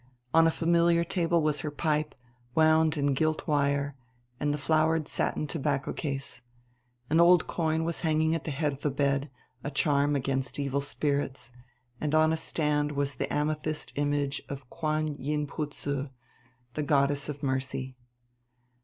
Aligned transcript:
On 0.33 0.47
a 0.47 0.49
familiar 0.49 1.03
table 1.03 1.43
was 1.43 1.61
her 1.61 1.69
pipe, 1.69 2.15
wound 2.55 2.97
in 2.97 3.13
gilt 3.13 3.47
wire, 3.47 3.95
and 4.39 4.51
the 4.51 4.57
flowered 4.57 5.07
satin 5.07 5.45
tobacco 5.45 5.93
case. 5.93 6.41
An 7.11 7.19
old 7.19 7.45
coin 7.45 7.83
was 7.83 8.01
hanging 8.01 8.33
at 8.33 8.43
the 8.43 8.49
head 8.49 8.73
of 8.73 8.79
the 8.79 8.89
bed, 8.89 9.29
a 9.63 9.69
charm 9.69 10.15
against 10.15 10.57
evil 10.57 10.81
spirits; 10.81 11.51
and 11.99 12.15
on 12.15 12.33
a 12.33 12.37
stand 12.37 12.93
was 12.93 13.13
the 13.13 13.31
amethyst 13.31 13.93
image 13.95 14.41
of 14.49 14.71
Kuan 14.71 15.17
Yin 15.19 15.45
pu 15.45 15.67
tze, 15.67 16.09
the 16.73 16.81
Goddess 16.83 17.29
of 17.29 17.43
Mercy. 17.43 17.95